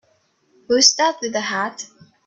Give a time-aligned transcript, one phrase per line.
[0.67, 1.85] Who's that with the hat?